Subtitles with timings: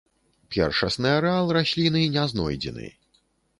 [0.55, 2.93] Першасны арэал расліны не знойдзены.